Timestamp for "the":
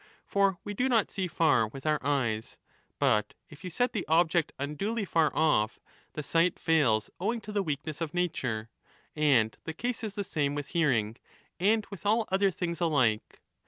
3.93-4.07, 6.13-6.23, 7.51-7.61, 9.65-9.73, 10.15-10.23